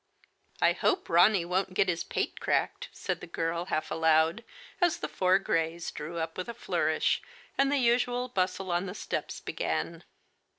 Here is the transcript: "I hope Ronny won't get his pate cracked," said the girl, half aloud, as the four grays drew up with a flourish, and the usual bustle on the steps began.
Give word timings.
"I 0.63 0.71
hope 0.73 1.09
Ronny 1.09 1.45
won't 1.45 1.75
get 1.75 1.87
his 1.87 2.03
pate 2.03 2.39
cracked," 2.39 2.89
said 2.91 3.21
the 3.21 3.27
girl, 3.27 3.65
half 3.65 3.91
aloud, 3.91 4.43
as 4.81 4.97
the 4.97 5.07
four 5.07 5.37
grays 5.37 5.91
drew 5.91 6.17
up 6.17 6.39
with 6.39 6.49
a 6.49 6.55
flourish, 6.55 7.21
and 7.55 7.71
the 7.71 7.77
usual 7.77 8.27
bustle 8.27 8.71
on 8.71 8.87
the 8.87 8.95
steps 8.95 9.39
began. 9.39 10.03